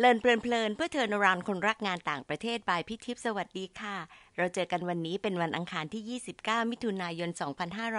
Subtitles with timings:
[0.00, 3.96] เลินเพลินเพลินเพื่อเทอร์นรานคนรักงานต่างประเทศบายพี่ทิพสวัสดีค่ะ
[4.36, 7.30] เราเจอกันวันนี้เป็นวันอังคารที่ 29 มิถุนายน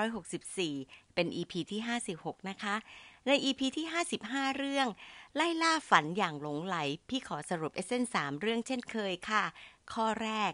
[0.03, 1.81] 2564 เป็น EP ที่
[2.15, 2.75] 56 นะคะ
[3.27, 3.85] ใน EP ที่
[4.19, 4.87] 55 เรื่อง
[5.35, 6.77] ไล่ล่าฝันอย่างหลงไหล
[7.09, 9.43] พี่ขอสรุปเอเซนสามเรื่องเช่นเคยค่ะ
[9.93, 10.51] ข้อแรก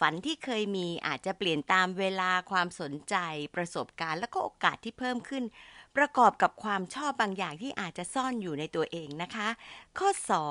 [0.00, 3.16] ฝันที่เคยมีอาจจะเปลี่ยนตามเวลาความสนใจ
[3.54, 5.44] ประสบการณ์และก็โอกาสที่เพิ่มขึ้น
[5.96, 9.48] ประกอบกับความชอบบางอย่างที่อาจจะซ่อนอยู่ในตัวเองนะคะ
[9.98, 10.08] ข้อ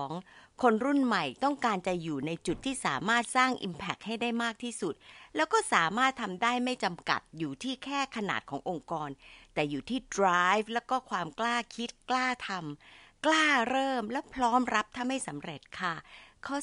[0.09, 4.93] 2 คนรุ่นใหม่ต้องการจะอยู่ในจุดที่สามารถสร้าง Impact ให้ได้มากที่สุด
[5.35, 9.09] แล้วก็สามารถทำได้ไม่จำกัดอยู่ที่แค่ขนาดขององค์กร
[9.53, 15.93] แต่อยู่ที่ drive แล้วก็ความกล้าคิดกล้าทำกล้าเริ่มและพร้อมรับถ้าไม่สำเร็จค่ะ
[16.45, 16.57] ข้อ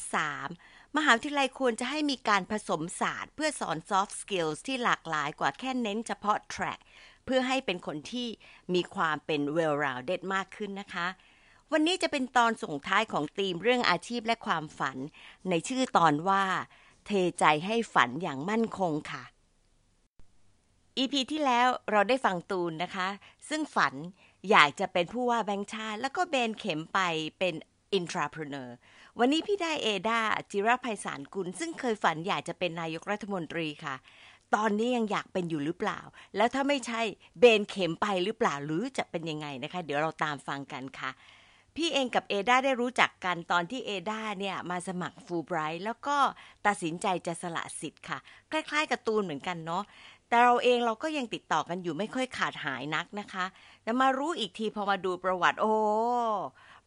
[0.46, 6.80] 3 มหาวิทยาลัยควรจะให้มีการผสมศาสตร์ เพื่อสอน soft skills ที่หลากหลายกว่าแค่เน้นเฉพาะ track
[7.24, 8.28] เพื่อให้เป็นคนที่
[8.74, 11.06] มีความเป็น well rounded มากขึ้นนะคะ
[11.72, 14.96] วันนี้จะเป็นตอนส่งท้ายของธีมเรื่องอาชีพและความฝัน
[15.50, 16.42] ในชื่อตอนว่า
[17.06, 19.24] เทใจให้ฝันอย่างมั่นคงค่ะ
[20.98, 23.08] EP ที่แล้วเราได้ฟังตูนนะคะ
[23.48, 23.94] ซึ่งฝัน
[24.50, 27.00] อยากจะเป็นผู้ว่าแบงค์ชาติ แล้วก็เบนเข็มไป
[27.38, 27.54] เป็น
[27.98, 28.70] intrapreneur
[29.18, 33.94] วันนี้พี่ได้เอดาจิรภัยสารกุล ซึ่งเคยฝันอยากจะเป็นนายกรัฐมนตรีค่ะ
[34.54, 36.00] ตอนนี้ยังอยากเป็นอยู่หรือเปล่า
[36.36, 37.00] แล้วถ้าไม่ใช่
[37.38, 41.10] เบนเข็มไปหรือเปล่าหรือจะเป็นยังไงนะคะ เดี๋ยวเราตามฟังกันค่ะ
[41.76, 46.16] พี่เองกับเอดาได้รู้จักกันตอนที่เอดาเนี่ยมาสมัครฟูไบรท์แล้วก็
[46.66, 48.18] ตัดสินใจจะสละสิทธิ์ค่ะ
[48.50, 49.84] คล้ายๆกับตูนเหมือนกันเนาะ
[50.28, 53.44] แต่เราเองเราก็ยังติดต่อกันอยู่ไม่ค่อยขาดหายนักนะคะ
[53.82, 55.74] แต่มารู้อีกทีพอมาดูประวัติโอ้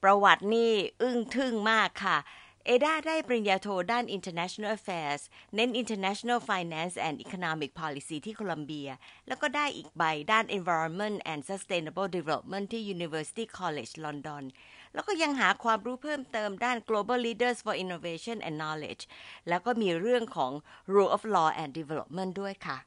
[0.04, 2.18] ประวัตินี่อึ้งทึ่งมากค่ะ
[2.66, 5.22] เอดาได้ปริญญาโทด้าน International Affairs
[5.56, 8.90] เน้น International Finance and Economic Policy ที่โคลัมเบีย
[9.28, 14.44] แล้วก็ได้อีกใบด้าน Environment and Sustainable Development ที่ University College London
[14.94, 19.04] แล้วก็ยังหาความรู้เพิ่มเติมด้าน Global Leaders for Innovation and Knowledge
[19.50, 20.52] แล้วก็มีเรื่องของ
[20.94, 22.78] Rule of Law and Development ด้วยค่ะ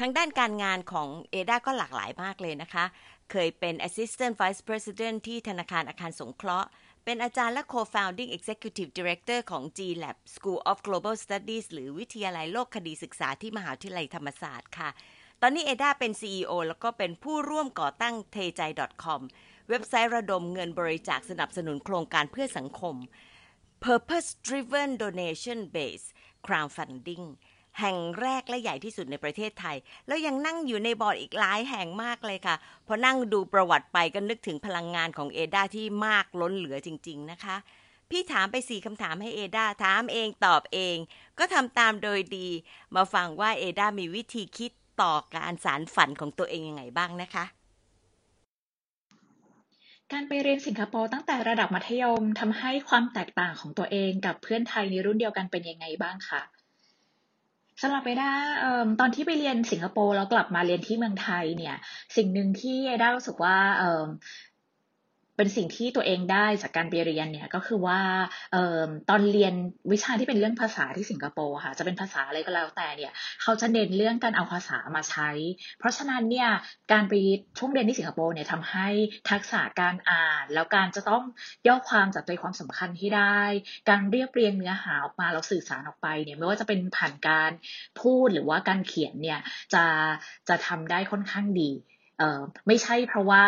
[0.00, 2.84] ทางด้านการงานของเอดาก็หลากหลายมากเลยนะคะ
[3.30, 6.68] เคยเป็น Assistant Vice President ที่ธนาคารอาคารสงเคราะห์
[7.04, 14.90] เป็นอาจารย์และ Co-founding Executive Director ของ G-Lab School of Global Studies หรือวิทยาลัยโลกคดีศึกษาที่มหาวิทยาลัยธรรมศาสตร์ค่ะ
[15.42, 18.62] ตอนนี้เอดาเป็น CEO แล้วก็เป็นผู้ร่วมก่อตั้งเทใจ
[19.04, 19.20] .com
[19.68, 22.94] เว็บไซต์ระดมเงินบริจาคสนับสนุนโครงการเพื่อสังคม
[23.84, 26.08] Purpose Driven Donation Based
[26.46, 27.24] Crowdfunding
[27.80, 29.76] แห่งแรกและใหญ่ที่สุดในประเทศไทย
[30.06, 37.56] แล้วยังนั่งอยู่ในบอร์ดอีกหลายแห่งมากเลยค่ะ พอนั่งดูประวัติไปก็นึกถึงพลังงานของเอดาที่มากล้นเหลือจริง ๆ นะคะ
[38.10, 40.96] พี่ถามไปสี่คำถามให้เอดาถามเองตอบเอง
[41.38, 42.48] ก็ทำตามโดยดี
[42.94, 47.44] มาฟังว่าเอดามีวิธีคิดต่อการสารฝันของตัวเองยังไงบ้างนะคะ
[50.12, 56.42] การไปเรียนสิงคโปร์ตั้งแต่ระดับมัธยมทำให้ความแตกต่างของตัวเองกับเพื่อนไทยในรุ่นเดียวกันเป็นยังไงบ้างคะ
[57.82, 58.30] สำหรับเอด้า
[59.00, 61.74] ตอนที่ไปเรียนสิงคโปร์แล้วกลับมาเรียนที่เมืองไทยเนี่ย
[62.16, 63.56] สิ่งหนึ่งที่เอด้ารู้สึกว่า
[65.36, 68.00] เป็นสิ่งที่ตัวเองได้จากการไปเรียนเนี่ยก็คือว่า
[68.54, 69.54] ออตอนเรียน
[69.92, 73.12] วิชาที่เป็นเรื่องภาษาที่สิงคโปร์ค่ะจะเป็นภาษาอะไรก็แล้วแต่เนี่ย
[73.42, 75.30] เขาจะเน้นเรื่องการเอาภาษามาใช้
[75.78, 76.48] เพราะฉะนั้นเนี่ย
[76.92, 77.14] การไป
[77.58, 78.88] ช่วงเรียนที่สิงคโปร์เนี่ยทำให้
[79.30, 81.24] ทักษะการอ่าน แล้วการจะต้อง
[81.68, 83.40] ย่อความจับใจความสำคัญที่ได้
[83.88, 87.50] การเรียบเรียงเนื้อหาออกมาแล้วสื่อสารออกไปเนี่ยไม่ว่าจะเป็นผ่านการ
[88.00, 89.40] พูดหรือว่าการเขียนเนี่ย
[89.74, 89.84] จะ
[90.48, 91.70] จะทำได้ค่อนข้างดี
[92.68, 93.44] ไม่ใช่เพราะว่า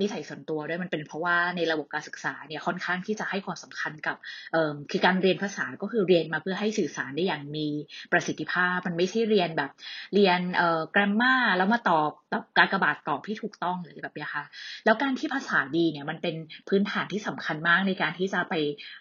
[0.00, 4.16] นิสัยส่วนตัวด้วยมันเป็นเพราะว่าในระบบการศึกษาเนี่ยค่อนข้างที่จะให้ความสำคัญกับ
[4.52, 7.66] เอ่อคือการเรียนภาษาก็คือเรียนมาเพื่อให้สื่อสารได้อย่างมี
[8.12, 9.70] ประสิทธิภาพ มันไม่ใช่เรียนแบบ
[10.14, 12.10] เรียนเอ่อกราฟมาแล้วมาตอบ
[12.58, 14.44] การกระบาดตอบที่ถูกต้องหรือแบบนี้ค่ะ
[14.84, 16.34] แล้วการที่ภาษาดีเนี่ยมันเป็น
[16.68, 18.54] พื้นฐานที่สำคัญมากในการที่จะไป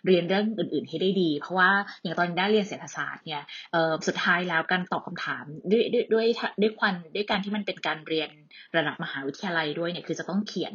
[0.06, 1.70] เรียนเรื่องอื่น ๆ ให้ได้ดี เพราะว่า
[2.02, 6.28] อย่างตอนได้เรียนเศรษฐศาสตร์เนี่ยเอ่อสุดท้ายแล้วการตอบคำถามด้วยด้วยด้วย
[6.62, 8.30] ด้วยควันด้วยการที่มันเป็นการเรียน
[8.78, 10.74] ระดับมหาวิทยาลัยด้วยเนี่ยคือจะต้องเขียน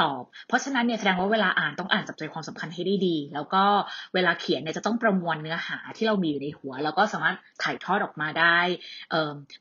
[0.00, 3.64] ตอบ เพราะฉะนั้นเนี่ยแสดงว่าเวลาอ่านต้องอ่านจับใจความสำคัญให้ได้ดี แล้วก็
[4.14, 8.58] เวลาเขียนเนี่ยจะต้องประมวลเนื้อหาที่เรามีอยู่ในหัว แล้วก็สามารถถ่ายทอดออกมาได้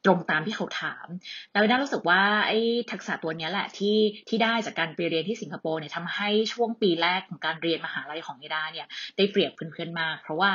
[0.05, 1.07] ตรงตามที่เขาถาม
[1.51, 2.57] แล้วได้รู้สึกว่าไอ้
[2.91, 3.97] ทักษะตัวนี้แหละที่
[4.29, 8.87] ที่ได้จากการไปเรียนที่สิงคโปร์เนี่ยทำให้ช่วงปีแรกของการเรียนมหาลัยของเอดาเนี่ย
[9.17, 10.51] ได้เปรียบเพื่อนๆมาก เพราะว่า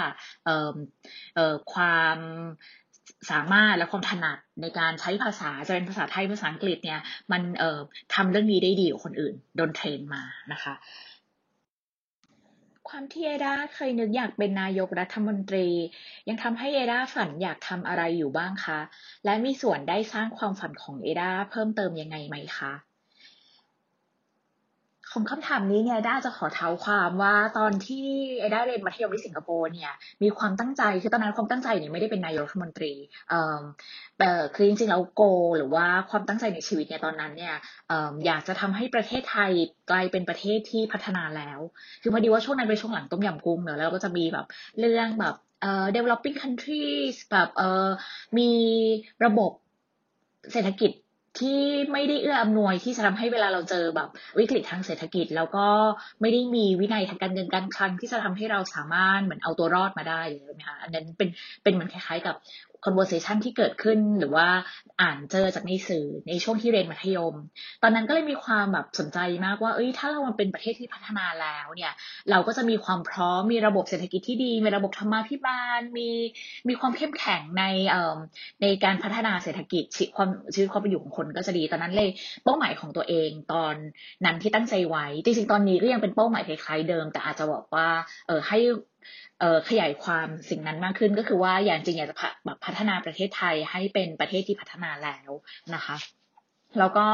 [1.73, 2.19] ความ
[3.31, 7.01] สามารถและความถนัดในการใช้ภาษาจะเป็นภาษาไทยภาษาอังกฤษเนี่ย
[7.33, 7.81] มันเอ่อ
[8.15, 10.23] ทำเรื่องนี้ได้ดีกว่าคนอื่นโดนเทรนมา
[10.53, 10.75] นะคะ
[12.89, 15.69] ความที่เอดาเคยนึกอยากเป็นนายกรัฐมนตรี
[16.29, 18.81] ยังทำให้เอดาฝันอยากทำอะไรอยู่บ้างคะ
[19.25, 22.73] และมีส่วนได้สร้างความฝันของเอดาเพิ่มเติมยังไงไหมคะ
[25.13, 28.07] ของคำถามนี้เนี่ยด้าจะขอเท้าความว่าตอนที่
[28.41, 29.93] ไอ้ด้าเรียนมัธยมที่สิงคโปร์เนี่ย
[30.23, 32.93] มีความตั้งใจคือตอนนั้นความตั้งใจเนี่ยไม่ได้เป็นนายกรัฐมนตรี
[33.31, 33.61] เอ่อ
[34.19, 35.23] แต่คือจริงๆแล้วโก
[35.57, 37.55] หรือว่าความตั้งใจในชีวิตเนี่ยตอนนั้นเนี่ย
[37.89, 39.51] เอ่ออยากจะทำให้ประเทศไทย
[39.91, 41.59] กลายเป็นประเทศที่พัฒนาแล้ว
[42.03, 44.47] คือพอดีว่าช่วงนั้นเป็นช่วงหลังต้มยำกุ้งเนอะแล้วก็จะมีแบบ
[44.81, 47.89] เรื่องแบบเอ่อ developing countries แบบเอ่อ
[48.39, 48.51] มี
[49.27, 49.51] ระบบ
[50.53, 50.91] เศรษฐกิจ
[51.39, 51.61] ที่
[51.93, 54.09] ไม่ได้เอื้ออำนวยที่จะทำให้เวลาเราเจอแบบ
[54.39, 55.67] วิกฤตทางเศรษฐกิจ แล้วก็
[56.21, 61.29] ไม่ได้มีวินัยทางการเงินการคลังที่จะทำให้เราสามารถเหมือนเอาตัวรอดมาได้เลยนะคะอันนั้นเป็น
[61.63, 62.37] เป็นเหมือนคล้ายๆกับ
[62.87, 64.49] conversation ที่เกิดขึ้นหรือว่า
[65.01, 67.35] อ่านเจอจากในสื่อในช่วงที่เรียนมัธยม
[67.83, 71.93] ตอนนั้นก็เลยมีความแบบสนใจมากว่าเอ้ยถ้าเรามันเป็นประเทศที่พัฒนาแล้วเนี่ย
[72.31, 76.09] เราก็จะมีความพร้อมมีระบบเศรษฐกิจที่ดี มีระบบธรรมาภิบาลมี
[76.69, 78.19] มีความเข้มแข็งในเอ่อ
[78.63, 82.11] ในการพัฒนาเศรษฐกิจชีวิตความชีวิตความเป็นอยู่ของคนก็จะดีตอนนั้นเลย
[82.45, 83.75] เป้าหมายของตัวเองตอน
[84.25, 87.89] นั้นที่ตั้งใจไว้จริงๆตอนนี้ก็ยังเป็นเป้าหมายคล้ายๆเดิม แต่อาจจะบอกว่า
[88.27, 88.59] เออให้
[89.69, 95.31] ขยายความสิ่งนั้นมากขึ้นก็คือว่าอย่างจริงอยากจะแบบพัฒนาประเทศไทยให้เป็นประเทศที่พัฒนาแล้ว
[95.75, 95.97] นะคะ
[96.79, 97.07] แล้วก็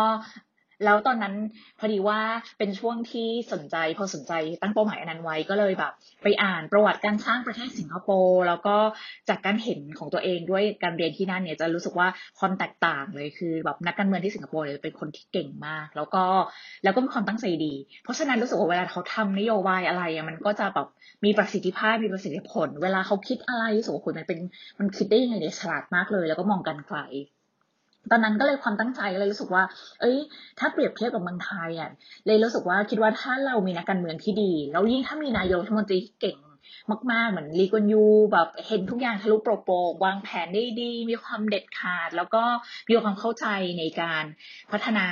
[0.85, 1.35] แล้วตอนนั้น
[1.79, 2.21] พอดีว่า
[2.59, 4.33] เป็นช่วงที่สนใจพอสนใจ
[4.63, 5.93] ตั้งเป้าหมายอันนั้นไว้ก็เลยแบบ
[6.23, 8.77] ไปอ่านประวัติการสร้างประเทศสิงคโปร์แล้วก็
[9.29, 12.09] จากการเห็นของตัวเองด้วยการเรียนที่นั่นเนี่ยจะรู้สึกว่า
[12.39, 16.25] ความแตกต่างเลยคือแบบนักการเมืองที่สิงคโปร์เนี่ยเป็นคนที่เก่งมาก แล้วก็
[16.85, 20.87] แล้วก็มีความตั้งใจดี เพราะฉะนั้นรู้สึกว่าเวลาเขาทำนโยบายอะไรอะมันก็จะแบบ
[21.25, 24.39] มีประสิทธิภาพมีประสิทธิผล เวลาเขาคิดอะไรรู้สึกว่าคุณมันเป็น
[24.79, 27.01] มันคิดได้ยังไงเนี่ยฉลาดมากเลย แล้วก็มองกันไกล
[28.11, 29.63] ตอนนั้นก็เลยความตั้งใจเลยรู้สึกว่า
[30.01, 30.17] เอ้ย
[30.59, 31.91] ถ้าเปรียบเทียบกับเมืองไทยอะ
[32.27, 36.39] เลยรู้สึกว่าคิดว่าถ้าเรามีนักการเมืองที่ดี แล้วยิ่งถ้ามีนายกรัฐมนตรีเก่ง
[37.13, 39.75] มาก ๆ เหมือนลีกอนยูแบบเห็นทุกอย่างทะลุโปรโปร
[40.05, 42.43] วางแผนได้ดี มีความเด็ดขาด แล้วก็
[42.89, 43.47] มีความเข้าใจ
[43.79, 44.25] ในการ
[44.73, 45.07] พัฒนา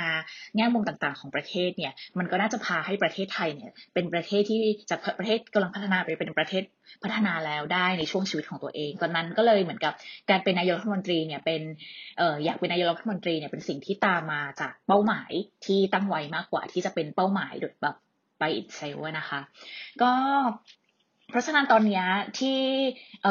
[0.55, 4.59] แง่มุมต่างๆ ของประเทศเนี่ย มันก็น่าจะพาให้ประเทศไทยเนี่ย เป็นประเทศที่
[4.89, 6.63] จากประเทศกำลังพัฒนาไปเป็นประเทศ
[7.03, 9.93] พัฒนาแล้วได้ในช่วงชีวิตของตัวเอง ตอนนั้นก็เลยเหมือนกับ
[10.29, 11.61] การเป็นนายกรัฐมนตรีเนี่ยเป็น
[12.17, 15.31] เอ่ออยากเป็นนายกรัฐมนตรีเนี่ยเป็นสิ่งที่ตามมาจากเป้าหมาย
[15.65, 17.95] ที่ตั้งไว้มากกว่าที่จะเป็นเป้าหมายแบบ
[18.39, 19.39] ไปอิตเซลนะคะ
[20.01, 20.11] ก็
[21.29, 22.03] เพราะฉะนั้นตอนนี้
[22.39, 22.59] ที่
[23.23, 23.25] เ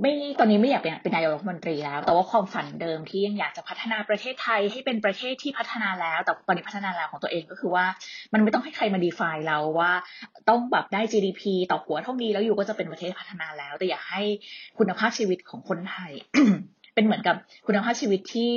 [0.00, 7.86] ไม่ตอนนี้ไม่อยากเป็นเป็นนายกรัฐมนตรีแล้ว แต่ว่าความฝันเดิมที่ยังอยากจะพัฒนาประเทศไทยให้เป็นประเทศที่พัฒนาแล้ว แต่ตอนนี้พัฒนาแล้วของตัวเองก็คือว่า
[8.32, 9.92] มันไม่ต้องให้ใครมาดีไฟเราว่า
[10.48, 14.22] ต้องแบบได้ GDP ต่อหัวเท่านี้แล้วอยู่ก็จะเป็นประเทศพัฒนาแล้ว แต่อยากให้
[14.78, 16.12] คุณภาพชีวิตของคนไทย
[16.94, 17.36] เป็นเหมือนกับ
[17.66, 18.52] คุณภาพชีวิตที่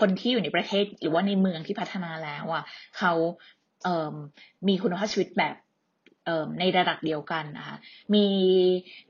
[0.00, 2.64] คนที่อยู่ในประเทศหรือว่าในเมืองที่พัฒนาแล้วอะ
[2.98, 3.12] เขา
[3.84, 4.14] เอ่อ
[4.68, 5.54] มีคุณภาพชีวิตแบบ
[6.58, 7.76] ในระดับเดียวกันนะคะ
[8.14, 8.26] มี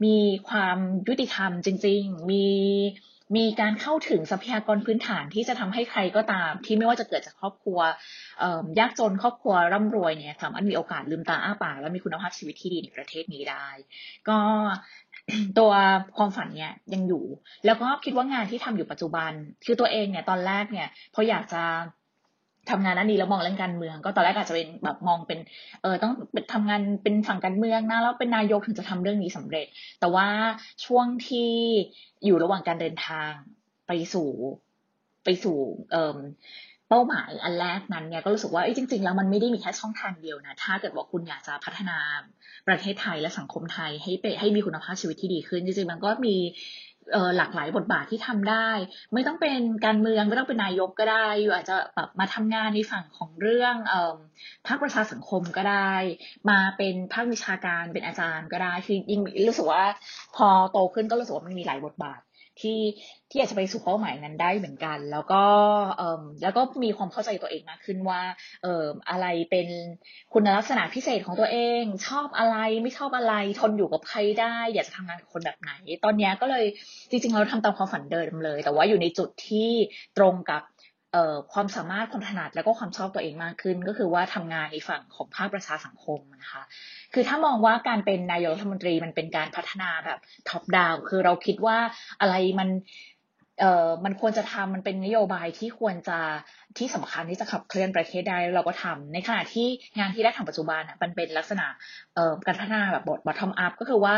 [0.05, 0.15] มี
[0.49, 0.79] ความ
[1.09, 2.47] ยุติธรรมจริง ๆ มี
[3.37, 7.79] มีการเข้าถึงทรัพยากรพื้นฐานที่จะทำให้ใครก็ตาม ที่ไม่ว่าจะเกิดจากครอบครัว
[8.79, 13.69] ยากจนครอบครัวร่ำรวยเนี่ยสามารถมีโอกาสลืมตาอ้าปากและมีคุณภาพชีวิตที่ดีในประเทศนี้ได้
[14.29, 14.39] ก็
[15.59, 15.73] ตัว
[16.17, 17.25] ความฝันเนี่ยยังอยู่
[17.67, 19.33] แล้วก็คิดว่างานที่ทำอยู่ปัจจุบัน
[19.65, 21.63] คือตัวเองเนี่ยตอนแรกเนี่ยพออยากจะ
[22.71, 25.39] ทำงานนั้นดีแล้วมองเรื่องการเมือง ก็ตอนแรกอาจจะเป็นแบบมองเป็น
[25.83, 26.13] เออต้อง
[26.53, 29.67] ทำงานเป็นฝั่งการเมืองนะแล้วเป็นนายกถึงจะทำเรื่องนี้สำเร็จ
[30.01, 30.29] แต่ว่า
[30.85, 31.51] ช่วงที่
[32.25, 33.31] อยู่ระหว่างการเดินทาง
[33.87, 34.29] ไปสู่
[35.25, 35.57] ไปสู่
[35.91, 36.19] เอ่อ
[36.89, 41.99] เป้าหมายอันแรกนั้นเนี่ยก็รู้สึกว่าจริง ๆ แล้วมันไม่ได้มีแค่ช่องทางเดียวนะถ้าเกิดว่าคุณอยากจะพัฒนา
[42.69, 46.37] ประเทศไทยและสังคมไทยให้ไปให้มีคุณภาพชีวิตที่ดีขึ้น จริงๆมันก็มี
[47.37, 48.69] หลากหลายบทบาทที่ทำได้
[49.15, 53.75] ไม่ต้องเป็นการเมืองไม่ต้องเป็นนายกก็ได้อยู่อาจจะแบบมาทำงานในฝั่งของเรื่อง
[54.67, 55.95] ภาคประชาสังคมก็ได้
[56.51, 59.85] มาเป็นภาควิชาการเป็นอาจารย์ก็ได้คือยิ่งรู้สึกว่า
[60.37, 62.21] พอโตขึ้นก็รู้สึกว่ามันมีหลายบทบาท
[62.61, 62.81] ที่
[63.31, 65.43] ที่อาจจะไปสู่เป้าหมายนั้นได้เหมือนกัน แล้วก็
[65.97, 68.21] เอ่อแล้วก็มีความเข้าใจตัวเองมากขึ้นว่า
[68.63, 69.67] เอ่ออะไรเป็น
[70.33, 75.73] คุณลักษณะพิเศษของตัวเอง ชอบอะไรไม่ชอบอะไรทนอยู่กับใครได้ อยากจะทำงานกับคนแบบไหน
[76.05, 76.65] ตอนนี้ก็เลย
[77.11, 79.71] จริงๆเราทำตามความฝันเดิมเลย แต่ว่าอยู่ในจุดที่
[80.19, 80.63] ตรงกับ
[81.53, 86.63] ความสามารถความถนัดแล้วก็ความชอบตัวเองมากขึ้น ก็คือว่าทำงานในฝั่งของภาคประชาสังคมนะคะ
[87.15, 90.19] คือถ้ามองว่าการเป็นนายกรัฐมนตรีมันเป็นการพัฒนาแบบ
[90.49, 91.79] ท็อปดาวคือเราคิดว่า
[92.21, 92.69] อะไรมัน
[93.61, 96.19] เอ่อมันควรจะทำมันเป็นนโยบายที่ควรจะ
[96.79, 101.67] ที่สำคัญที่จะขับเคลื่อนประเทศได้เราก็ทำในขณะที่งานที่ได้ทำปัจจุบันอะมันเป็นลักษณะ
[102.47, 104.17] การพัฒนาแบบบท bottom up ก็คือว่า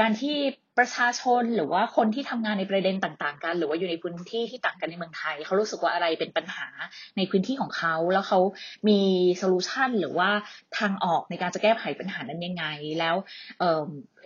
[0.00, 0.36] การที่
[0.80, 6.66] ประชาชนหรือว่าคนที่ทำงานในประเด็นต่างๆ กัน หรือว่าอยู่ในพื้นที่ที่ต่างกันในเมืองไทย เขารู้สึกว่าอะไรเป็นปัญหา
[7.16, 8.40] ในพื้นที่ของเขา แล้วเขา
[8.88, 9.00] มี
[9.38, 10.30] โซลูชันหรือว่า
[10.78, 12.64] ทางออกในการจะแก้ไขปัญหานั้นยังไง
[12.98, 13.16] แล้ว
[13.58, 13.64] เอ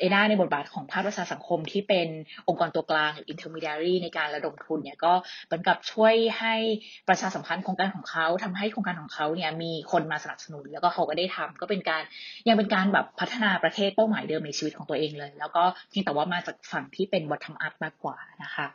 [0.01, 2.09] เอด้าในบทบาทของภาคประชาสังคมที่เป็น
[2.49, 5.13] องค์กรตัวกลางหรือ intermediary ในการระดมทุนเนี่ยก็
[5.47, 6.55] เหมือนกับช่วยให้
[7.09, 12.03] ประประชาสัมพันธ์โครงการของเขาทำให้โครงการของเขาเนี่ยมีคนมาสนับสนุน แล้วก็เขาก็ได้ทำก็เป็นการ
[12.49, 18.67] ยังเป็นการแบบพัฒนาประเทศเป้าหมายเดิมในชีวิตของตัวเองเลย แล้วก็เพียงแต่ว่ามาจากฝั่งที่เป็นวัฒนธรรมมากกว่านะคะ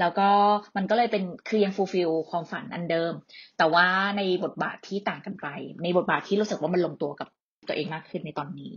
[0.00, 0.28] แล้วก็
[0.76, 3.12] มันก็เลยเป็นคือยัง fulfill ความฝันอันเดิม
[3.58, 5.46] แต่ว่าในบทบาทที่ต่างกันไป
[5.82, 7.28] ในบทบาทที่รู้สึกว่ามันลงตัวกับ
[7.68, 8.70] ตัวเองมากขึ้นในตอนนี้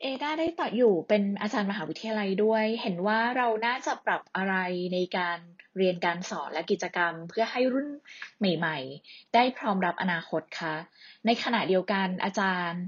[0.00, 4.54] เอดาได้ต่ออยู่เป็นอาจารย์มหาวิทยาลัยด้วย เห็นว่าเราน่าจะปรับอะไร
[4.94, 5.38] ในการ
[5.76, 7.88] เรียนการสอนและกิจกรรม เพื่อให้รุ่น
[8.38, 10.74] ใหม่ ๆ ได้พร้อมรับอนาคตคะ
[11.26, 12.82] ในขณะเดียวกันอาจารย์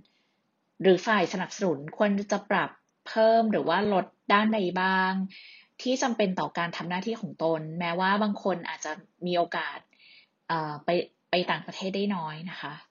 [0.83, 2.71] หรือฝ่ายสนับสนุนควรจะปรับ
[3.09, 5.13] เพิ่มหรือว่าลดด้านใดบ้าง
[5.83, 8.93] ที่จำเป็นต่อการทำหน้าที่ของตน แม้ว่าบางคนอาจจะ
[9.27, 9.79] มีโอกาส
[10.85, 10.89] ไป
[11.31, 12.88] ไปต่างประเทศได้น้อยนะคะ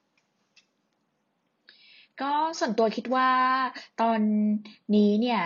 [2.18, 2.26] ก็
[2.60, 3.28] ส่วนตัวคิดว่า
[3.96, 4.22] ตอน
[4.94, 5.38] นี้เนี่ย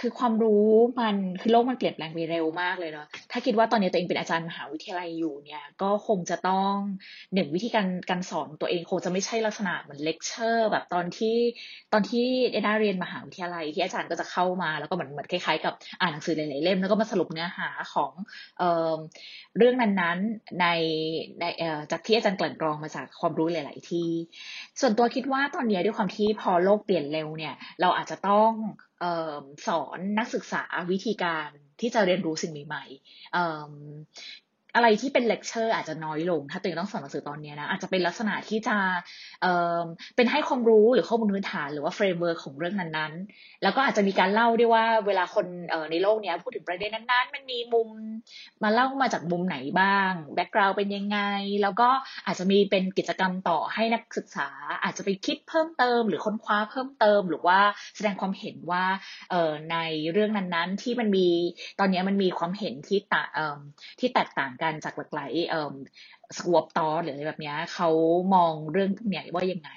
[0.00, 0.66] คือความรู้
[1.00, 6.74] มันคือโลกมันเปลี่ยนแปลงไปเร็วมากเลยเนาะถ้าคิดว่าตอนนี้ตัวเองเป็นอาจารย์มหาวิทยาลัยอยู่เนี่ย ก็คงจะต้อง
[7.34, 11.36] หนึ่งวิธีการการสอนตัวเองคงจะไม่ใช่ลักษณะเหมือนเลคเชอร์ แบบตอนที่
[11.92, 18.12] ตอนที่เอด้าเรียนมหาวิทยาลัยที่อาจารย์ก็จะเข้ามาแล้วก็เหมือนเหมือนคล้ายๆกับอ่านหนังสือหลายๆเล่มแล้วก็มาสรุปเนื้อหาของ
[18.58, 18.96] เอ่อ
[19.58, 20.66] เรื่องนั้นๆใน
[21.40, 24.08] ในเอ่อจากที่อาจารย์กลั่นกรองมาจากความรู้หลาย ๆ ที่
[24.80, 28.52] ส่วนตัวคิดว่าตอนนี้ด้วยความที่พอโลกเปลี่ยนเร็วเนี่ย เราอาจจะต้อง
[29.66, 31.48] สอนนักศึกษาวิธีการ
[31.80, 38.76] ที่จะเรียนรู้สิ่งใหม่ๆ อะไรที่เป็นเลคเชอร์อาจจะน้อยลง ถ้าตัวเองต้องสอนหนังสือตอนนี้นะอาจจะเป็นลักษณะที่จะ
[39.42, 39.80] เอ่อ
[40.16, 47.88] เป็นให้ความรู้หรือข้อมูลพื้นฐานหรือว่า framework ของเรื่องนั้นๆ แล้วก็อาจจะมีการเล่าด้วยว่าเวลาคนเอ่อในโลกนี้พูดถึงประเด็นนั้นๆ มันมีมุม
[48.62, 51.18] มาเล่ามาจากมุมไหนบ้าง background เป็นยังไง
[51.62, 51.88] แล้วก็
[52.26, 54.48] อาจจะมีเป็นกิจกรรมต่อให้นักศึกษา
[54.84, 57.58] อาจจะไปคิดเพิ่มเติม หรือค้นคว้าเพิ่มเติม หรือว่า
[57.96, 58.84] แสดงความเห็นว่า
[59.30, 59.76] เอ่อใน
[60.12, 61.28] เรื่องนั้นๆ ที่มันมี
[61.78, 63.60] ตอนนี้มันมีความเห็นที่ต่างเอ่อ
[64.00, 65.74] ที่แตกต่างกันจากหลากหลายเอ่อ
[66.36, 67.88] สวอปตอหรืออะไรแบบนี้เขา
[68.34, 69.70] มองเรื่องพวกนี้ว่ายังไง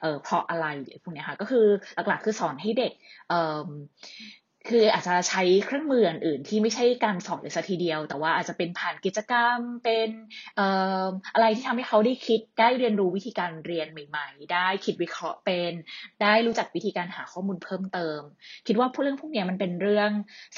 [0.00, 1.66] เออเพราะอะไรหรือพวกนี้ค่ะก็คือ
[2.08, 2.92] หลักๆคือสอนให้เด็ก
[3.28, 3.68] เอ่อ
[4.70, 10.08] คืออาจจะใช้เครื่องมืออื่นที่ไม่ใช่การสอนเลยสัทีเดียว แต่ว่าอาจจะเป็นผ่านกิจกรรมเป็น
[10.56, 10.68] เอ่
[11.02, 15.72] ออะไรที่ทำให้เขาได้คิดได้เรียนรู้วิธีการเรียนใหม่ ๆ ได้คิดวิเคราะห์เป็น
[16.22, 18.20] ได้รู้จักวิธีการหาข้อมูลเพิ่มเติม
[18.66, 20.10] คิดว่าพวกเรื่องพวกนี้มันเป็นเรื่อง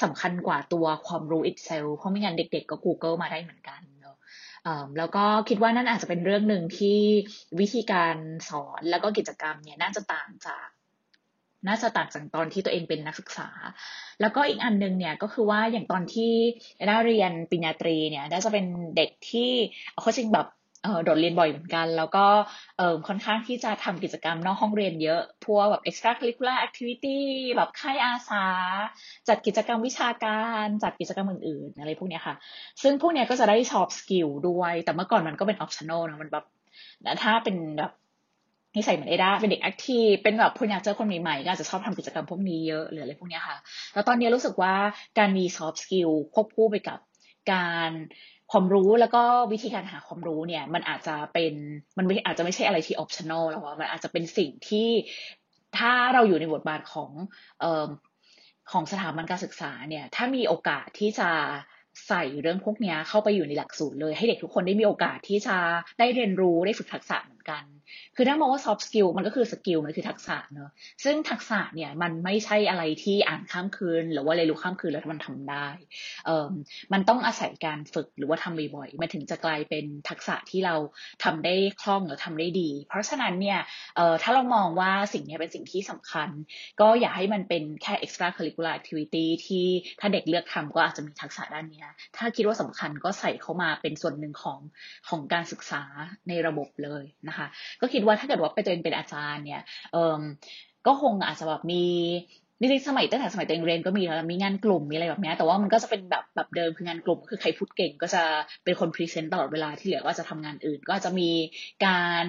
[0.03, 3.81] สำคัญกว่าตัวความรู้ itself เพราะไม่งั้นเด็ก ๆ ก็ Google มาได้เหมือนกัน
[4.97, 6.99] แล้วก็คิดว่านั่นอาจจะเป็นเรื่องหนึ่งที่
[7.59, 8.15] วิธีการ
[8.49, 10.67] สอนแล้วก็กิจกรรมเนี่ยน่าจะต่างจาก
[11.67, 13.49] น่าจะต่างจากตอนที่ตัวเองเป็นนักศึกษา
[14.21, 16.33] แล้วก็อีกอันนึงเนี่ยก็คือว่าอย่างตอนที่
[16.87, 18.65] ได้เรียนปริญญาตรีเนี่ยได้จะเป็น
[18.95, 19.51] เด็กที่
[20.01, 20.47] เขาจริงแบบ
[21.03, 22.25] โดดเรียนบ่อยเหมือนกัน แล้วก็
[23.07, 27.19] ค่อนข้างที่จะทำกิจกรรมนอกห้องเรียนเยอะ พวกแบบ extracurricular activity
[27.55, 28.45] แบบค่ายอาสา
[29.27, 32.35] จัดกิจกรรมวิชาการ จัดกิจกรรมอื่นๆ อะไรพวกนี้ค่ะ
[32.81, 36.45] ซึ่งพวกนี้ก็จะได้ soft skill ด้วย แต่เมื่อก่อนมันก็เป็น optional นะมันแบบ
[37.23, 37.91] ถ้าเป็นแบบ
[38.75, 43.57] นิสัยเหมือนเอดาเป็นเด็ก active เป็นแบบคนอยากเจอคนใหม่ๆก็อาจจะชอบทำกิจกรรมพวกนี้เยอะหรืออะไรพวกนี้ค่ะ
[43.93, 44.75] แล้วตอนนี้รู้สึกว่า
[45.19, 46.99] การมี soft skill ควบคู่ไปกับ
[47.51, 47.91] การ
[48.51, 51.53] ความรู้แล้วก็วิธีการหาความรู้เนี่ยมันอาจจะเป็น
[51.97, 54.89] มันไม่อาจจะไม่ใช่อะไรที่ optional แล้วมันอาจจะเป็นสิ่งที่
[55.77, 57.11] ถ้าเราอยู่ในบทบาทของ
[57.59, 57.89] เอ่อ
[58.71, 61.29] ของสถาบันการศึกษาเนี่ยถ้ามีโอกาสที่จะ
[62.07, 65.57] ใส่เรื่องพวกนี้เข้าไปอยู่ในหลักสูตรเลย ให้เด็กทุกคนได้มีโอกาสที่จะ
[65.99, 67.63] ได้เรียนรู้ได้ฝึกทักษะเหมือนกัน
[68.15, 70.69] คือถ้ามองว่า soft skill มันก็คือสกิลมันคือทักษะเนอะ
[71.03, 75.67] ซึ่งทักษะเนี่ยมันไม่ใช่อะไรที่อ่านข้ามคืน หรือว่าเรียนรู้ข้ามคืนแล้วมันทำได้
[76.25, 76.49] เอ่อ
[76.93, 80.75] มันต้องอาศัยการฝึกหรือว่าทำบ่อยๆมันถึงจะกลายเป็นทักษะที่เรา
[81.23, 83.59] ทำได้คล่องหรือทำได้ดี เพราะฉะนั้นเนี่ย
[83.95, 86.29] เอ่อถ้าเรามองว่าสิ่งนี้เป็นสิ่งที่สำคัญ
[86.81, 89.67] ก็อย่าให้มันเป็นแค่ extra curricular activity ที่
[89.99, 91.85] ถ้าเด็กเลือกทำก็อาจจะมีทักษะด้านนี้
[92.17, 94.59] ถ้าคิดว่าสำคัญก็ใส่เข้ามาเป็นส่วนหนึ่งของ
[95.09, 95.83] ของการศึกษา
[96.29, 97.47] ในระบบเลยนะคะ
[97.81, 100.21] ก็คิดว่าถ้าเกิดว่าไปตัวเองเป็นอาจารย์เนี่ยเออ
[100.87, 101.83] ก็คงอาจจะแบบมี
[102.59, 108.23] จริงๆสมัยตั้งแต่สมัยตัวเองเรียนก็มีแล้วมีงานกลุ่มมีอะไรแบบนี้แต่ว่ามันก็จะเป็นแบบแบบเดิมคืองานกลุ่มคือใครพูดเก่งก็จะ
[108.63, 111.29] เป็นคน present ตลอดเวลาที่เหลือก็จะทำงานอื่น ก็จะมี
[111.85, 112.25] การ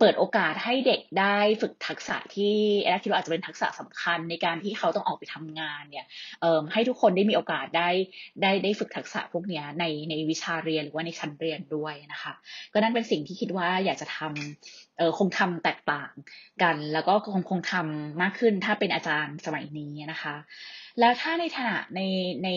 [0.00, 6.06] เปิดโอกาสให้เด็กได้ฝึกทักษะที่แอดคิดว่าอาจจะเป็นทักษะสำคัญในการที่เขาต้องออกไปทำงานเนี่ย
[6.72, 7.90] ให้ทุกคนได้มีโอกาสได้
[8.42, 12.32] ได้ได้ฝึกทักษะพวกนี้ในในวิชาเรียนหรือว่าในชั้นเรียนด้วยนะคะ
[12.72, 16.12] ก็นั่นเป็นสิ่งที่คิดว่าอยากจะทำเออคงทำแตกต่าง
[16.62, 20.34] กัน แล้วก็คงคงทำมากขึ้นถ้าเป็นอาจารย์สมัยนี้นะคะ
[21.00, 22.00] แล้วถ้าในฐานะใน
[22.42, 22.48] ใน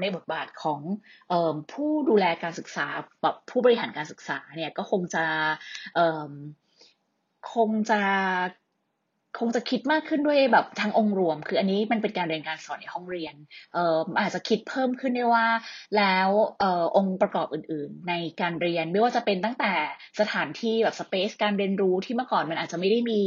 [0.00, 0.80] ในบทบาทของ
[1.72, 2.86] ผู้ดูแลการศึกษา
[3.22, 5.24] แบบผู้บริหารการศึกษาเนี่ยก็คงจะ
[7.52, 8.00] คงจะ
[9.40, 13.34] คงจะคิดมากขึ้นด้วยแบบทางองค์รวม คืออันนี้มันเป็นการเรียนการสอนในห้องเรียน
[13.74, 15.46] เอ่ออาจจะคิดเพิ่มขึ้นได้ว่า
[15.96, 19.72] แล้วเอ่อองค์ประกอบอื่น ๆ ในการเรียนไม่ว่าจะเป็นตั้งแต่
[20.20, 23.22] สถานที่แบบสเปซการเรียนรู้ที่เมื่อก่อนมันอาจจะไม่ได้มี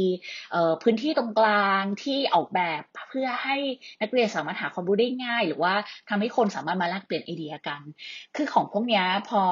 [0.52, 3.56] เอ่อพื้นที่ตรงกลางที่ออกแบบเพื่อให้
[4.02, 5.74] นักเรียนสามารถหาความรู้ได้ง่าย หรือว่า
[6.08, 7.80] ทำให้คนสามารถมาแลกเปลี่ยนไอเดียกัน
[8.36, 9.42] คือของพวกนี้พอ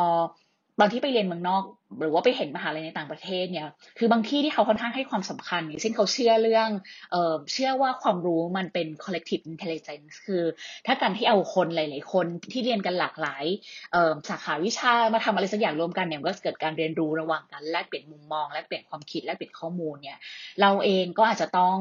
[0.81, 1.63] ตอนที่ไปเรียนเมืองนอก
[2.01, 3.69] หรือว่าไปเห็นมหาลัยในต่างประเทศเนี่ย
[3.99, 6.69] คือบางที่ที่เขาค่อนข้างให้ความสำคัญอย่างเช่นเขาเชื่อเรื่อง
[7.13, 10.43] เออเชื่อว่าความรู้มันเป็น collective intelligence คือ
[10.87, 13.45] ถ้าการที่เอาคนหลาย ๆ คนที่เรียนกันหลากหลาย
[13.93, 20.21] เอ่อสาขาวิชามาทำอะไรสักอย่างรวมกันเนี่ยก็เกิดการเรียนรู้ระหว่างกันแลกเปลี่ยนมุมมองแลกเปลี่ยนความคิดแลกเปลี่ยนข้อมูลเนี่ย
[20.61, 21.77] เราเองก็อาจจะต้อง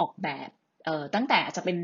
[0.00, 0.50] ออกแบบ
[0.84, 1.76] เอ่อตั้งแต่อาจจะเป็น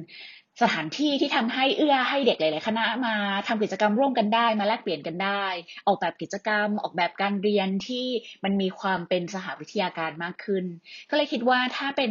[0.62, 3.14] สถานที่ที่ทำให้เอื้อให้เด็กหลาย ๆ คณะมา
[3.48, 5.44] ทำกิจกรรมร่วมกันได้ มาแลกเปลี่ยนกันได้
[5.86, 8.06] ออกแบบกิจกรรม ออกแบบการเรียนที่
[8.44, 10.64] มันมีความเป็นสหวิทยาการมากขึ้น
[11.10, 12.10] ก็เลยคิดว่าถ้าเป็น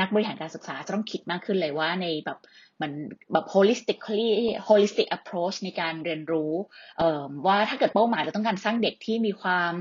[0.00, 2.38] นักบริหารการศึกษาจะต้องคิดมากขึ้นเลยว่าในแบบ
[2.82, 2.92] มัน
[3.32, 4.28] แบบ holistically
[4.68, 6.52] holistic approach ในการเรียนรู้
[7.46, 9.72] ว่าถ้าเกิดเป้าหมายเราต้องการสร้างเด็กที่มีความ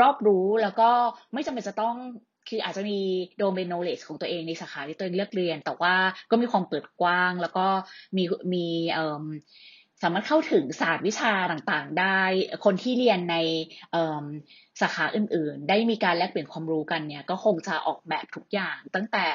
[0.00, 0.90] รอบรู้แล้วก็
[1.32, 1.96] ไม่จำเป็นจะต้อง
[2.48, 2.98] คืออาจจะมี
[3.38, 5.94] โดเมนโนเลจของตัวเองในสาขาที่ตัวเองเลือกเรียน แต่ว่า
[6.30, 7.66] ก็มีความเปิดกว้าง แล้วก็
[8.16, 8.66] มีมี
[10.02, 12.20] สามารถเข้าถึงศาสตร์วิชาต่างๆ ได้
[12.64, 13.36] คนที่เรียนใน
[14.80, 19.26] สาขาอื่นๆ ได้มีการแลกเปลี่ยนความรู้กันเนี่ย ก็คงจะออกแบบทุกอย่าง ตั้งแต่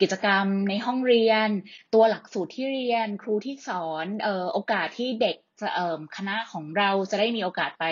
[0.00, 1.48] กิจกรรมในห้องเรียน
[1.94, 4.06] ตัวหลักสูตรที่เรียน ครูที่สอน
[4.52, 5.68] โอกาสที่เด็ก จะ
[6.16, 7.84] คณะของเราจะได้มีโอกาสไป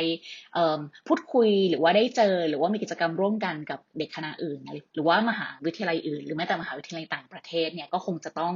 [1.09, 4.59] พูดคุยหรือว่าได้เจอ หรือว่ามีกิจกรรมร่วมกันกับเด็กคณะอื่น
[4.95, 8.55] หรือว่ามหาวิทยาลัยอื่น หรือแม้แต่มหาวิทยาลัยต่างประเทศเนี่ยก็คงจะต้อง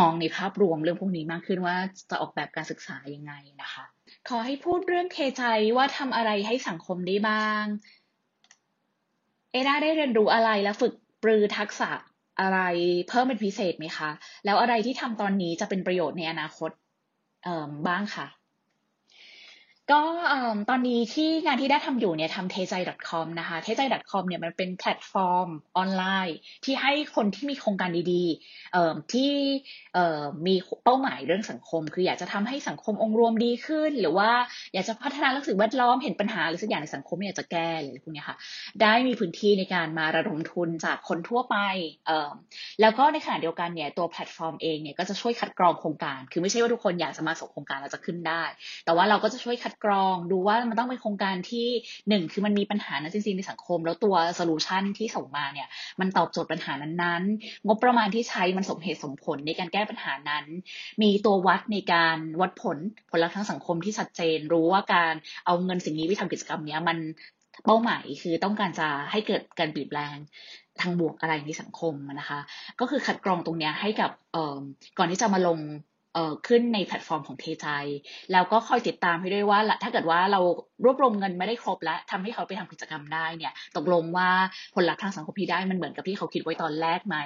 [0.00, 1.76] มองในภาพรวมเรื่องพวกนี้มากขึ้นว่า
[2.10, 3.84] จะออกแบบการศึกษายังไงนะคะ
[4.28, 5.42] ขอให้พูดเรื่องเทใจ
[5.76, 7.64] ว่าทำอะไรให้สังคมได้บ้าง
[9.52, 11.90] เอดาได้เรียนรู้อะไรและฝึกปรือทักษะ
[12.40, 12.58] อะไร
[13.08, 14.10] เพิ่มเป็นพิเศษไหมคะ
[14.44, 16.70] แล้วอะไรที่ทำตอนนี้จะเป็นประโยชน์ในอนาคต
[17.88, 18.26] บ้างค่ะ
[19.92, 20.02] ก็
[20.70, 22.74] ตอนนี้ที่งานที่ได้ทำอยู่เนี่ยทำเทใจ
[23.08, 29.32] .com นะคะเทใจ .com เนี่ยมันเป็นแพลตฟอร์มออนไลน์ ที่ให้คนที่มีโครงการดีๆที่
[30.46, 34.30] มีเป้าหมายเรื่องสังคม คืออยากจะทำให้สังคมองค์รวมดีขึ้น หรือว่า
[34.74, 38.36] อยากจะพัฒนาเรื่องสิ่งแวดล้อมเห็นปัญหาหรือสักอย่างในสังคมอยากจะแก้เลยพวกนี้ค่ะ
[38.82, 41.56] ได้มีพื้นที่ในการมาระดมทุนจากคนทั่วไป
[42.80, 48.42] แล้วก็ในขณะเดียวกันเนี่ยตัวแพลตฟอร์มเองเนี่ยก็จะช่วยคัดกรองโครงการ คือไม่ใช่ว่าทุกคนอยากจะมาส่งโครงการแล้วจะขึ้นได้
[48.84, 51.66] แต่ว่าเราก็จะช่วยคัดกรองดูว่ามันต้องเป็นโครงการที่
[52.08, 55.68] หนึ่งคือมันมีปัญหานั้นจริงๆในสังคม แล้วตัว solution ที่ส่งมาเนี่ย
[56.00, 60.44] มันตอบโจทย์ปัญหานั้นๆ งบประมาณที่ใช้มันสมเหตุสมผลในการแก้ปัญหานั้น
[61.02, 62.78] มีตัววัดในการวัดผล
[63.10, 65.14] ผลลัพธ์ทางสังคมที่ชัดเจน รู้ว่าการ
[65.46, 66.98] เอาเงินสิ่งนี้ไปทำกิจกรรมเนี้ยมัน
[67.64, 70.16] เป้าหมายคือต้องการจะให้เกิดการเปลี่ยนแปลง
[70.80, 72.38] ทางบวกอะไรในสังคมนะคะ
[72.80, 74.10] ก็คือคัดกรองตรงนี้ให้กับ
[74.98, 75.58] ก่อนที่จะมาลง
[76.46, 77.68] ขึ้นในแพลตฟอร์มของเทใจ
[78.32, 80.40] แล้วก็คอยติดตามให้ด้วยว่า ถ้าเกิดว่าเรา
[80.84, 84.30] รวบรวมเงินไม่ได้ครบแล้วทำให้เขาไปทำกิจกรรมได้เนี่ย ตกลงว่า
[84.74, 87.16] ผลลัพธ์ทางสังคมที่ได้มันเหมือนกับที่เขาคิดไว้ตอนแรกไหม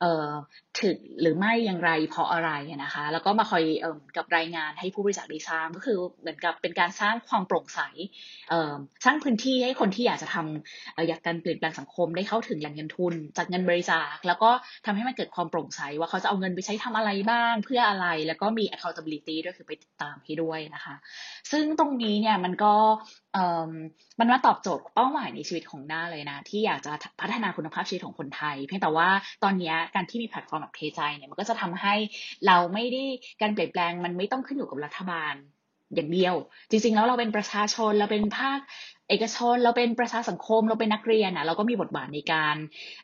[0.00, 0.28] เอ่อ
[0.80, 2.50] ถึงหรือไม่อย่างไรเพราะอะไร
[2.84, 7.80] นะคะ แล้วก็มาคอยเอ่อกับรายงานให้ผู้บริจาคได้ทราบก็คือเหมือนกับเป็นการสร้างความโปร่งใส
[8.50, 8.72] เอ่อ
[9.04, 14.50] สร้างพื้นที่ให้คนที่อยากจะทำอยากการเปลี่ยนแปลงสังคมได้เข้าถึงแหล่งเงินทุน จากเงินบริจาค แล้วก็
[14.86, 20.94] ทำให้มันเกิดความโปร่งใสว่าเขาจะเอาเงินไปใช้ทำอะไรบ้างเพื่ออะไรแล้วก็มี accountability ด้วยคือไปติดตามให้ด้วยนะคะ
[21.50, 22.74] ซึ่งตรงนี้เนี่ยมันก็
[24.20, 29.08] มันมาตอบโจทย์เป้าหมายในชีวิตของหน้าเลยนะ ที่อยากจะพัฒนาคุณภาพชีวิตของคนไทย เพียงแต่ว่า
[29.44, 31.94] ตอนนี้การที่มีแพลตฟอร์มแบบเทใจเนี่ยมันก็จะทำให้
[32.46, 33.04] เราไม่ได้
[33.42, 35.36] การเปลี่ยนแปลงมันไม่ต้องขึ้นอยู่กับรัฐบาล
[35.94, 36.34] อย่างเดียว
[36.70, 38.58] จริงๆแล้วเราเป็นประชาชนเราเป็นภาค
[39.10, 42.56] เอกชน เราเป็นประชาสังคม เราเป็นนักเรียนอะ เราก็มีบทบาทในการ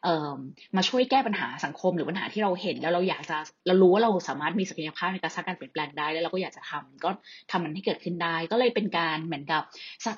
[0.05, 0.37] เอ่อ
[0.77, 7.11] มาช่วยแก้ปัญหาสังคมหรือปัญหาที่เราเห็น แล้วเราอยากจะเรารู้ว่าเราสามารถมีศักยภาพในการสร้างการเปลี่ยนแปลงได้ แล้วเราก็อยากจะทำก็
[7.51, 9.63] ทำมันให้เกิดขึ้นได้ ก็เลยเป็นการเหมือนกับ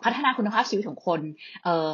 [0.05, 1.21] พัฒนาคุณภาพชีวิตของคน
[1.65, 1.91] เอ่อ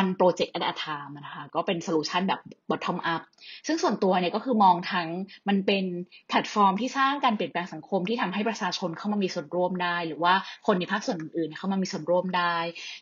[0.00, 3.22] one project at a time นะคะก็เป็นโซลูชันแบบ bottom up
[3.66, 5.08] ซึ่งส่วนตัวเนี่ยก็คือมองทั้ง
[5.48, 5.84] มันเป็น
[6.28, 10.34] แพลตฟอร์มที่สร้างการเปลี่ยนแปลงสังคมที่ทำให้ประชาชนเข้ามามีส่วนร่วมได้ หรือว่า
[10.66, 12.56] คนในภาคส่วนอื่นๆเข้ามามีส่วนร่วมได้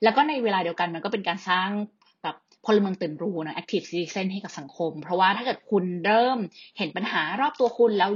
[0.04, 1.70] แล้วก็ในเวลาเดียวกันมันก็เป็นการสร้าง
[2.68, 6.38] พลเมืองตื่นรู้นะ active citizen ให้กับสังคม เพราะว่าถ้าเกิดคุณเริ่ม
[6.78, 8.10] เห็นปัญหารอบตัวคุณแล้ว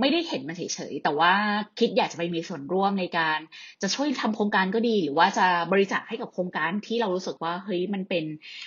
[0.00, 1.32] ไม่ได้เห็นมันเฉยๆ แต่ว่า
[1.78, 3.38] คิดอยากจะไปมีส่วนร่วมในการ
[3.82, 8.24] จะช่วยทำโครงการก็ดี หรือว่าจะบริจาคให้กับโครงการที่เรารู้สึกว่าเฮ้ยมันเป็น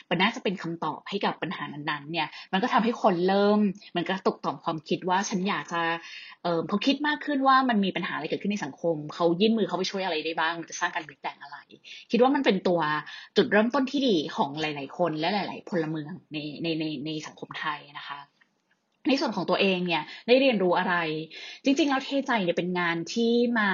[0.10, 3.60] มันน่าจะเป็นคำตอบให้กับปัญหานั้นๆ เนี่ย มันก็ทำให้คนเริ่ม
[3.96, 5.82] มันก็ตกต่อมความคิดว่าฉันอยากจะ
[6.44, 11.58] เออเขาคิดมากขึ้นว่ามันมีปัญหาอะไรเกิดขึ้นในสังคม เขายื่นมือเขาไปช่วยอะไรได้บ้างมันจะสร้างการเปลี่ยนแปลงอะไร
[12.12, 12.82] คิดว่ามันเป็นตัว
[13.38, 18.20] จุดเริ่มต้นที่ดีของของหลาย ๆ คนและหลาย ๆ พลเมืองในในในในสังคมไทยนะคะ
[19.08, 20.96] ในส่วนของตัวเองเนี่ยได้เรียนรู้อะไร
[21.64, 23.72] จริง ๆ แล้วเทใจเนี่ยเป็นงานที่มา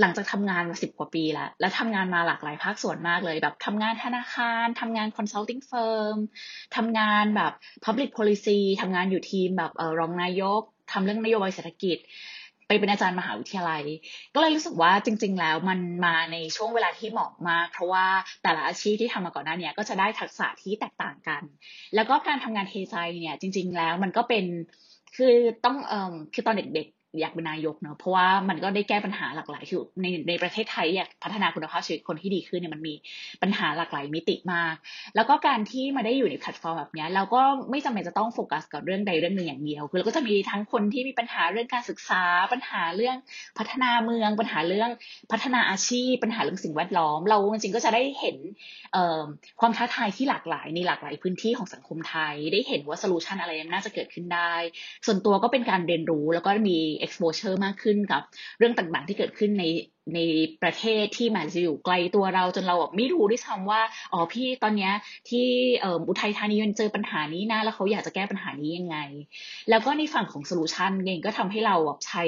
[0.00, 6.16] หลังจากทำงานมาสิบกว่าปีแล้ว แล้วทำงานมาหลากหลายภาคส่วนมากเลย แบบทำงานธนาคารทำงาน consulting firm
[6.76, 7.52] ทำงานแบบ
[7.84, 11.98] public policy ทำงานอยู่ทีมแบบรองนายกทำเรื่องนโยบายเศรษฐกิจ
[12.70, 13.82] ไปเป็นอาจารย์มหาวิทยาลัย
[14.34, 18.06] ก็เลยรู้สึกว่าจริง ๆ แล้วมันมาในช่วงเวลาที่เหมาะมาก เพราะว่า
[18.42, 21.42] แต่ละอาชีพที่ทำมาก่อนหน้านี้ก็จะได้ทักษะที่แตกต่างกัน
[21.94, 24.44] แล้วก็การทำงานเทใจเนี่ยจริง ๆ แล้วมันก็เป็น
[25.16, 26.86] คือต้องเอ่อคือตอนเด็ก
[27.18, 32.94] อยากเป็นนายกเนาะเพราะว่ามันก็ได้แก้ปัญหาหลากหลายคือในในประเทศไทยอยากพัฒนาคุณภาพชีวิตคนที่ดีขึ้นเนี่ยมันมี
[33.42, 34.74] ปัญหาหลากหลายมิติมาก
[35.16, 43.16] แล้วก็การที่มาได้อยู่ในแพลตฟอร์มแบบนี้เราก็ไม่จำเป็นจะต้องโฟกัสกับเรื่องใดเรื่องหนึ่งอย่างเดียว คือเราก็จะมีทั้งคนที่มีปัญหาเรื่องการศึกษา ปัญหาเรื่อง
[43.58, 44.90] พัฒนาเมือง ปัญหาเรื่อง
[45.32, 48.36] พัฒนาอาชีพ ปัญหาเรื่องสิ่งแวดล้อม เราจึงก็จะได้เห็น
[49.60, 54.54] ความท้าทายที่หลากหลายในหลากหลายพื้นที่ของสังคมไทย ได้เห็นว่า solution อะไรน่าจะเกิดขึ้นได้
[55.06, 58.22] ส่วนตัวก็เป็นการเรียนรู้แล้วก็มี exposure มากขึ้นกับ
[58.58, 59.64] เรื่องต่างๆที่เกิดขึ้นใน
[60.14, 60.20] ใน
[60.62, 63.80] ประเทศที่มันจะอยู่ไกลตัวเราจนเราแบบไม่รู้ด้วยซ้ำว่า
[64.12, 64.92] อ๋อพี่ตอนเนี้ย
[65.28, 65.46] ที่
[66.08, 68.96] อุทัยธานีมันเจอปัญหานี้นะ แล้วเขาอยากจะแก้ปัญหานี้ยังไง
[69.70, 72.24] แล้วก็ในฝั่งของ solution เองก็ทำให้เราแบบใช้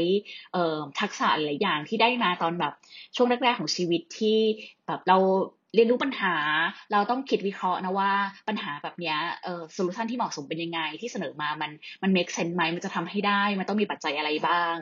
[1.01, 2.73] ทักษะหลายอย่างที่ได้มาตอนแบบ
[3.17, 4.39] ช่วงแรกๆของชีวิตที่
[4.87, 5.19] แบบเรา
[5.75, 6.35] เรียนรู้ปัญหา
[6.93, 8.13] เราต้องคิดวิเคราะห์นะว่า
[8.49, 11.71] ปัญหาแบบนี้เออ solution ที่เหมาะสมเป็นยังไงที่เสนอมามัน
[12.03, 14.75] มัน make sense ไหมมันจะทำให้ได้ มันต้องมีปัจจัยอะไรบ้าง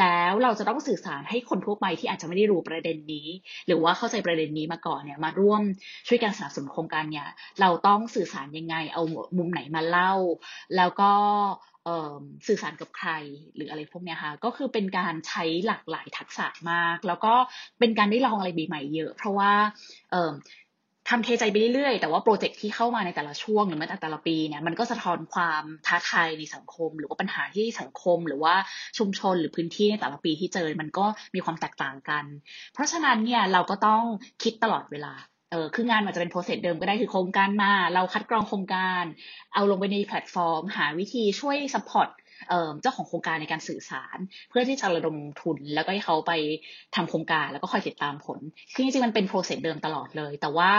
[0.00, 3.28] แล้วเราจะต้องสื่อสารให้คนทั่วไปที่อาจจะไม่ได้รู้ประเด็นนี้
[3.66, 5.62] หรือว่าเข้าใจประเด็นนี้มาก่อนเนี่ยมาร่วม
[6.08, 7.28] ช่วยกันสนับสนุนโครงการเนี่ย
[7.60, 9.02] เราต้องสื่อสารยังไง เอา
[9.36, 10.12] มุมไหนมาเล่า
[10.76, 11.12] แล้วก็
[12.46, 13.10] สื่อสารกับใคร
[13.54, 17.34] หรืออะไรพวกนี้ค่ะก็คือเป็นการใช้หลากหลายทักษะมาก แล้วก็
[17.78, 19.52] เป็นการได้ลองอะไรใหม่ๆเยอะ เพราะว่า
[21.10, 28.54] ทำเทใจไปเรื่อยๆ แต่ว่าโปรเจกต์ที่เข้ามาในแต่ละช่วงหรือแม้แต่แต่ละปีเนี่ยมันก็สะท้อนความท้าทายในสังคม หรือว่าปัญหาที่สังคม หรือว่า
[28.98, 32.24] ชุมชนหรือพื้นที่ในแต่ละปีที่เจอมันก็มีความแตกต่างกัน
[32.72, 34.02] เพราะฉะนั้นเนี่ยเราก็ต้อง
[34.42, 35.14] คิดตลอดเวลา
[35.54, 39.04] เออคืองานมันจะเป็น process เดิมก็ได้คือโครงการมา เราคัดกรองโครงการ
[39.54, 42.08] เอาลงไปในแพลตฟอร์ม หาวิธีช่วย support
[42.82, 44.18] เจ้าของโครงการในการสื่อสาร
[44.50, 46.32] เพื่อที่จะระดมทุน แล้วก็ให้เขาไป
[46.96, 48.40] ทำโครงการแล้วก็คอยติดตามผล
[48.74, 50.72] คือจริงๆมันเป็น process เดิมตลอดเลย แต่ว่า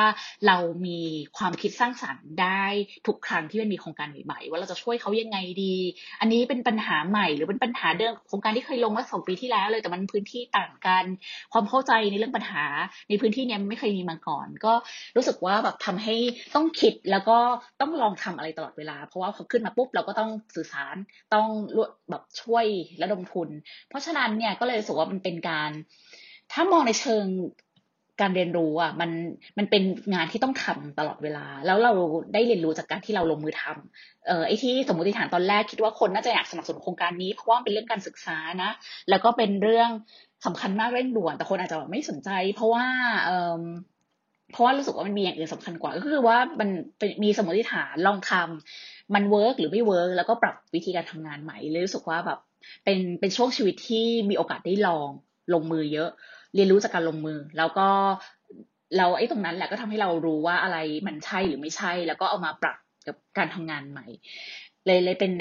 [0.47, 0.99] เรามี
[1.38, 2.63] ความคิดสร้างสรรค์ได้
[3.08, 5.75] ทุกครั้งที่มันมีโครงการใหม่ๆว่าเราจะช่วยเขายังไงดี
[6.21, 11.06] อันนี้เป็นปัญหาใหม่ หรือเป็นปัญหาเดิมโครงการที่เคยลงเมื่อสองปีที่แล้วเลยแต่มันพื้นที่ต่างกัน
[11.54, 12.65] ความเข้าใจในเรื่องปัญหา
[13.10, 14.73] ในพื้นที่นี้ไม่เคยมีมาก่อน ก็
[15.15, 16.15] รู้สึกว่าแบบทำให้
[16.56, 17.38] ต้องคิดแล้วก็
[17.82, 20.95] ต้องลองทำอะไรตลอดเวลา เพราะว่าพอขึ้นมาปุ๊บเราก็ต้องสื่อสาร
[21.34, 21.47] ต้อง
[22.09, 22.65] แบบช่วย
[23.01, 23.49] ระดมทุน
[23.89, 25.71] เพราะฉะนั้นเนี่ยก็เลยรู้สึกว่ามันเป็นการ
[26.51, 27.25] ถ้ามองในเชิง
[28.21, 29.11] การเรียนรู้อะมัน
[29.57, 31.93] มันเป็นงานที่ต้องทำตลอดเวลา แล้วเรา
[32.33, 38.71] ได้เรียนรู้จากการที่เราลงมือทำเอ่อไอ้ที่สมมติฐานตอนแรกคิดว่าคนน่าจะอยากสนับสนุนโครงการนี้เพราะว่าเป็นเรื่องการศึกษานะ
[39.09, 39.89] แล้วก็เป็นเรื่อง
[40.45, 42.85] สำคัญมากเร่งด่วน แต่คนอาจจะแบบไม่สนใจ เพราะว่า
[43.25, 43.61] เอ่อ
[44.51, 46.69] เพราะว่ารู้สึกว่ามันมีอย่างอื่นสำคัญกว่า ก็คือว่ามัน
[47.23, 52.39] มีสมมติฐานลองทำ มัน work หรือไม่ work แล้วก็ปรับวิธีการทำงานใหม่เลยรู้สึกว่าแบบ
[52.83, 55.09] เป็นเป็นช่วงชีวิตที่มีโอกาสได้ลอง
[55.53, 56.09] ลงมือเยอะ
[56.55, 57.87] เรียนรู้จากการลงมือ แล้วก็
[58.97, 64.05] เราไอ้ตรงนั้นแหละก็ทำให้เรารู้ว่าอะไรมันใช่หรือไม่ใช่ แล้วก็เอามาปรับกับการทำงานใหม่
[64.85, 65.31] เลยเลยเป็น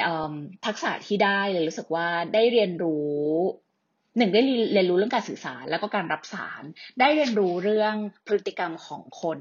[0.66, 3.14] ทักษะที่ได้เลยรู้สึกว่าได้เรียนรู้
[4.18, 4.40] หนึ่งได้
[4.72, 6.62] เรียนรู้เรื่องการสื่อสารแล้วก็การรับสาร
[7.00, 7.94] ได้เรียนรู้เรื่อง
[8.26, 9.38] พฤติกรรมของคน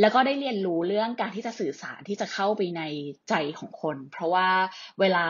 [0.00, 2.82] แล้วก็ได้เรียนรู้เรื่องการที่จะสื่อสารที่จะเข้าไปใน
[3.28, 4.48] ใจของคน เพราะว่า
[5.00, 5.26] เวลา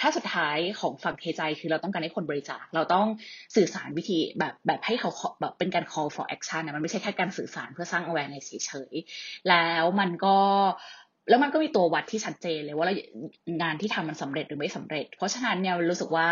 [0.00, 3.06] ถ้าสุดท้ายของฝั่งเทใจคือเราต้องการให้คนบริจาค เราต้อง
[3.56, 5.10] สื่อสารวิธีแบบแบบให้เขา
[5.40, 10.36] แบบเป็นการ call for action นะมันไม่ใช่แค่การสื่อสารเพื่อสร้าง awareness เฉยๆแล้วมันก็
[11.28, 12.86] แล้วมันก็มีตัววัดที่ชัดเจนเลยว่า
[13.62, 16.28] งานที่ทำมันสำเร็จหรือไม่สำเร็จ เพราะฉะนั้นเนี่ยรู้สึกว่า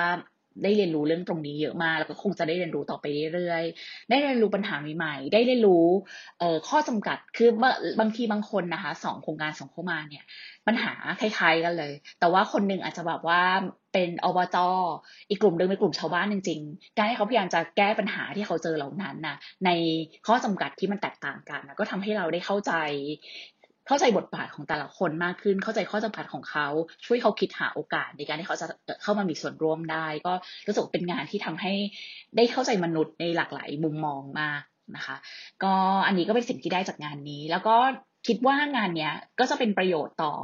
[0.63, 5.87] ได้เรียนรู้เรื่องตรงนี้เยอะมากแล้วก็คงจะได้เรียนรู้ต่อไปเรื่อยๆ ได้เรียนรู้ปัญหาใหม่ๆ ได้เรียนรู้
[6.39, 7.49] เออข้อจำกัด คือ
[8.01, 10.25] บางทีบางคนนะคะสองโครงการสองเข้ามาเนี่ย
[10.67, 13.43] ปัญหาคล้ายๆกันเลย แต่ว่าคนหนึ่งอาจจะแบบว่า
[13.93, 14.57] เป็นอบจ
[15.29, 19.37] อีกกลุ่มหนึ่งเป็นกลุ่มชาวบ้านจริงๆ การที่เขาพยายามจะแก้ปัญหาที่เขาเจอเหล่านั้นนะ
[19.67, 19.71] ใน
[20.27, 22.73] ข้อจำกัดที่มันแตกต่างกันนะก็ทำให้เราได้เข้าใจ
[23.87, 26.67] เข้าใจบทบาทของแต่ละคนมากขึ้น เข้าใจข้อจำกัดของเขา
[27.07, 28.67] ช่วยเขาคิดหาโอกาสในการที่เขาจะ
[29.03, 30.33] เข้ามามีส่วนร่วมได้ ก็
[30.67, 31.73] รู้สึกเป็นงานที่ทำให้
[32.37, 34.63] ได้เข้าใจมนุษย์ในหลากหลายมุมมองมาก
[34.97, 35.17] นะคะ
[35.65, 35.75] ก็
[36.07, 37.77] อันนี้ก็เป็นสิ่งที่ได้จากงานนี้ แล้วก็
[38.27, 40.35] คิดว่างานเนี้ยก็จะเป็นประโยชน์ต่อ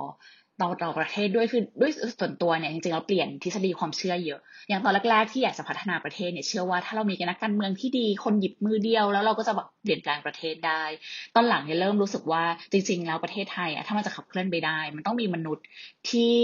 [0.60, 10.82] ต่อต่อประเทศด้วยคือด้วยส่วนตัวเนี่ยจริงๆเราเปลี่ยนทฤษฎีความเชื่อเยอะ อย่างตอนแรกๆที่อยากจะพัฒนาประเทศเนี่ยเชื่อว่าถ้าเรามีนักการเมืองที่ดีคนหยิบมือเดียว แล้วเราก็จะแบบเปลี่ยนแปลงประเทศได้
[11.34, 15.64] ตอนหลังเนี่ยเริ่มรู้สึกว่าจริง ๆ แล้วประเทศไทยอะถ้ามันจะขับเคลื่อนไปได้ มันต้องมีมนุษย์
[16.10, 16.34] ที่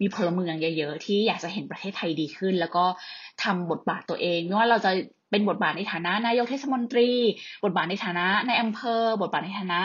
[0.00, 2.84] มีพลเมืองเยอะๆที่อยากจะเห็นประเทศไทยดีขึ้น แล้วก็
[3.44, 4.92] ทำบทบาทตัวเองไม่ว่าเราจะ
[5.32, 7.10] เป็นบทบาทในฐานะนายกเทศมนตรี
[7.64, 9.80] บทบาทในฐานะในอำเภอ บทบาทในฐานะ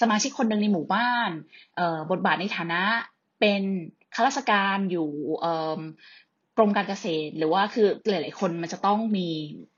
[0.00, 1.30] สมาชิกคนหนึ่งในหมู่บ้าน
[2.10, 2.82] บทบาทในฐานะ
[3.40, 3.62] เป็น
[4.14, 5.08] ข้าราชการอยู่
[6.56, 9.28] กรมการเกษตร หรือว่าคือหลาย ๆ คนมันจะต้องมี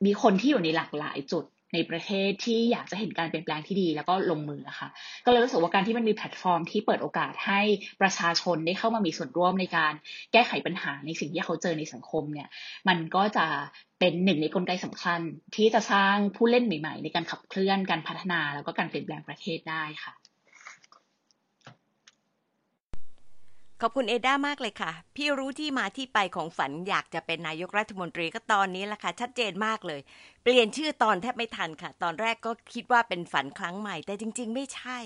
[0.07, 4.89] มีคนที่อยู่ในหลากหลายจุด ในประเทศที่อยากจะเห็นการเปลี่ยนแปลงที่ดีแล้วก็ลงมือค่ะ
[5.25, 7.61] ก็เลยรู้สึกว่าการที่มันมีแพลตฟอร์มที่เปิดโอกาสให้
[8.01, 9.93] ประชาชนได้เข้ามามีส่วนร่วมในการ
[10.33, 12.49] แก้ไขปัญหาในสิ่งที่เขาเจอในสังคมเนี่ย
[12.89, 13.47] มันก็จะ
[14.01, 15.21] เป็นหนึ่งในกลไกสำคัญ
[15.57, 20.13] ที่จะสร้างผู้เล่นใหม่ ๆ ในการขับเคลื่อนการพัฒนาแล้วก็การเปลี่ยนแปลงประเทศได้ค่ะ
[23.85, 30.01] ขอบคุณเอด้ามากเลยค่ะ พี่รู้ที่มาที่ไปของฝันอยากจะเป็นนายกรัฐมนตรีก็ตอนนี้แหละค่ะ ชัดเจนมากเลย
[30.43, 34.99] เปลี่ยนชื่อตอนแทบไม่ทันค่ะ ตอนแรกก็คิดว่าเป็นฝันครั้งใหม่ แต่จริง ๆ ไม่ใช่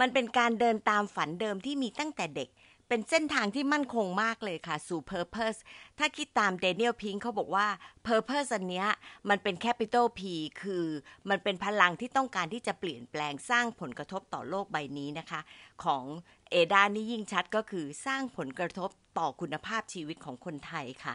[0.00, 2.48] มันเป็นการเดินตามฝันเดิมที่มีตั้งแต่เด็ก
[2.88, 5.58] เป็นเส้นทางที่มั่นคงมากเลยค่ะ สู่ Purpose
[5.98, 7.66] ถ้าคิดตามเดนิเอลพิงเขาบอกว่า
[8.06, 8.88] Purpose อันเนี้ย
[9.28, 10.20] มันเป็น Capital P
[10.62, 10.86] คือ
[11.30, 15.40] มันเป็นพลังที่ต้องการที่จะเปลี่ยนแปลงสร้างผลกระทบต่อโลกใบนี้นะคะ
[15.84, 16.04] ของ
[16.50, 21.14] เอดานี่ยิ่งชัดก็คือสร้างผลกระทบต่อคุณภาพชีวิตของคนไทยค่ะ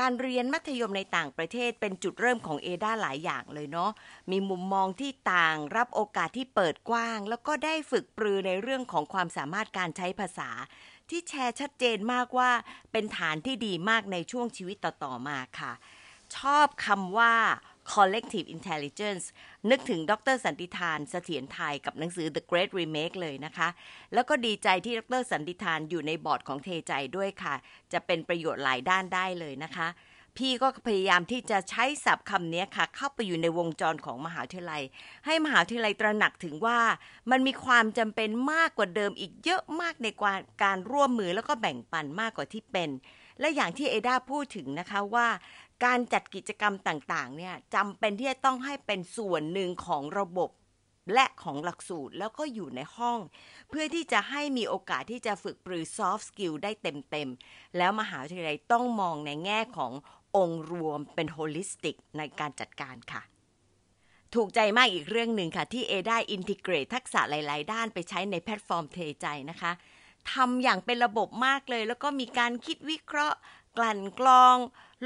[0.00, 3.90] การเรียนมัธยมในต่างประเทศเป็นจุดเริ่มของเอดาหลายอย่างเลยเนาะ
[4.30, 10.50] มีมุมมองที่ต่างรับโอกาสที่เปิดกว้าง แล้วก็ได้ฝึกปรือในเรื่องของความสามารถการใช้ภาษา
[11.10, 12.50] ที่แชร์ชัดเจนมากว่า
[12.92, 15.72] เป็นฐานที่ดีมากในช่วงชีวิตต่อ ๆ มาค่ะ
[16.36, 17.34] ชอบคำว่า
[17.92, 19.24] collective intelligence
[19.70, 23.68] นึกถึงดรสันติธานเสถียรไทยกับหนังสือ The Great Remake เลยนะคะ
[24.14, 27.54] แล้วก็ดีใจที่ดรสันติธานอยู่ในบอร์ดของเทใจด้วยค่ะ
[27.92, 29.88] จะเป็นประโยชน์หลายด้านได้เลยนะคะ
[30.40, 34.82] พี่ก็พยายามที่จะใช้ศัพท์คำนี้ค่ะ เข้าไปอยู่ในวงจรของมหาวิทยาลัย
[35.26, 36.80] ให้มหาวิทยาลัยตระหนักถึงว่า
[37.30, 40.08] มันมีความจำเป็นมากกว่าเดิมอีกเยอะมากใน
[40.62, 42.90] การร่วมมือแล้วก็แบ่งปันมากกว่าที่เป็น
[43.40, 45.28] และอย่างที่เอดาพูดถึงนะคะว่า
[45.84, 50.50] การจัดกิจกรรมต่างๆเนี่ยจำเป็นที่จะต้องให้เป็นส่วนหนึ่งของระบบ
[51.14, 53.18] และของหลักสูตรแล้วก็อยู่ในห้อง
[53.68, 59.92] เพื่อที่จะให้มีโอกาสที่จะฝึกปรือ soft skill ได้เต็มๆ แล้วมหาวิทยาลัยต้องมองในแง่ของ
[60.36, 63.22] องค์รวมเป็นโฮลิสติกในการจัดการค่ะ
[64.34, 69.72] ถูกใจมากอีกเรื่องหนึ่งค่ะ ที่เอดาได้ integrate ทักษะหลาย ๆ ด้านไปใช้ในแพลตฟอร์มเทใจนะคะ
[70.32, 73.38] ทำอย่างเป็นระบบมากเลย แล้วก็มีการคิดวิเคราะห์
[73.76, 74.56] กลั่นกรอง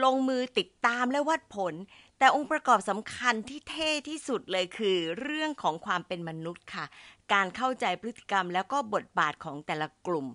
[0.02, 1.74] ลงมือติดตามและวัดผล
[2.18, 6.84] แต่องค์ประกอบสำคัญที่เท่ที่สุดเลยคือ เรื่องของความเป็นมนุษย์ค่ะ
[7.32, 10.26] การเข้าใจพฤติกรรมแล้วก็บทบาทของแต่ละกลุ่ม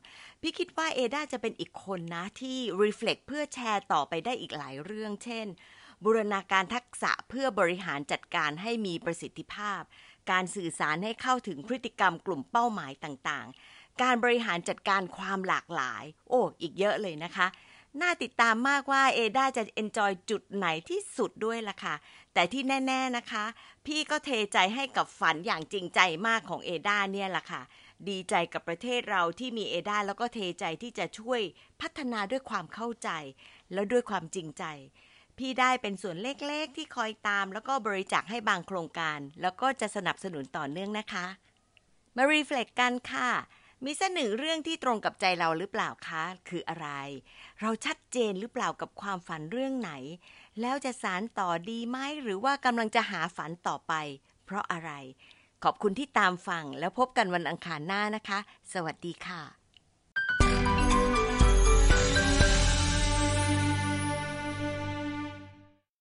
[0.41, 5.47] พี่คิดว่าเอดาจะเป็นอีกคนนะที่ reflect เพื่อแชร์ต่อไปได้อีกหลายเรื่อง เช่น
[6.03, 9.81] บูรณาการทักษะเพื่อบริหารจัดการให้มีประสิทธิภาพ
[10.31, 17.47] การสื่อสารให้เข้าถึงพฤติกรรมกลุ่มเป้าหมายต่างๆ การบริหารจัดการความหลากหลาย โอ้ อีกเยอะเลยนะคะ
[18.01, 21.95] น่าติดตามมากว่าเอดาจะเอนจอยจุดไหนที่สุดด้วยล่ะค่ะ
[22.33, 23.45] แต่ที่แน่ ๆนะคะ
[23.85, 27.61] พี่ก็เทใจให้กับฝันอย่างจริงใจมากของเอดาเนี่ยล่ะค่ะ
[28.09, 31.41] ดีใจกับประเทศเราที่มีเอดาแล้วก็เทใจที่จะช่วย
[31.81, 33.09] พัฒนาด้วยความเข้าใจ
[33.73, 34.63] แล้วด้วยความจริงใจ
[35.37, 41.25] พี่ได้เป็นส่วนเล็ก ๆ ที่คอยตาม แล้วก็บริจาคให้บางโครงการ แล้วก็จะสนับสนุนต่อเนื่องนะคะ
[42.15, 43.29] มารีเฟล็กกันค่ะ
[43.85, 46.89] มีสักหนึ่งเรื่องที่ตรงกับใจเราหรือเปล่าคะ คืออะไร
[47.61, 49.91] เราชัดเจนหรือเปล่ากับความฝันเรื่องไหน
[50.61, 53.93] แล้วจะสารต่อดีไหมหรือว่ากำลังจะหาฝันต่อไป
[54.45, 54.91] เพราะอะไร
[55.63, 58.39] ขอบคุณที่ตามฟังแล้วพบกันวันอังคารหน้านะคะ
[58.73, 59.62] สวัสดีค่ะ